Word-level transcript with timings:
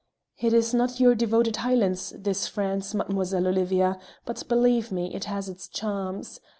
It 0.39 0.51
is 0.51 0.73
not 0.73 0.99
your 0.99 1.13
devoted 1.13 1.57
Highlands, 1.57 2.11
this 2.17 2.47
France, 2.47 2.95
Mademoiselle 2.95 3.45
Olivia, 3.45 3.99
but 4.25 4.41
believe 4.49 4.91
me, 4.91 5.13
it 5.13 5.25
has 5.25 5.47
its 5.47 5.67
charms. 5.67 6.39